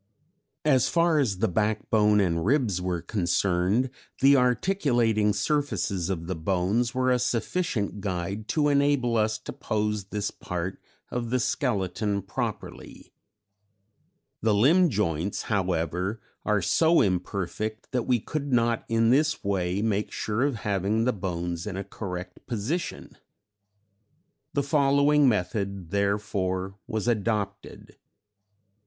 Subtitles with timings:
[0.65, 6.95] "As far as the backbone and ribs were concerned, the articulating surfaces of the bones
[6.95, 13.13] were a sufficient guide to enable us to pose this part of the skeleton properly.
[14.41, 20.11] The limb joints, however, are so imperfect that we could not in this way make
[20.11, 23.17] sure of having the bones in a correct position.
[24.55, 27.97] The following method, therefore, was adopted.